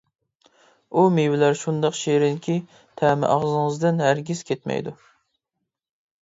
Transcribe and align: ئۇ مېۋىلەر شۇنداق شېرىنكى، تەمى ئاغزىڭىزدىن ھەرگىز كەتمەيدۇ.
ئۇ 0.93 1.01
مېۋىلەر 1.17 1.59
شۇنداق 1.59 1.97
شېرىنكى، 1.99 2.55
تەمى 3.03 3.29
ئاغزىڭىزدىن 3.35 4.03
ھەرگىز 4.07 4.43
كەتمەيدۇ. 4.49 4.97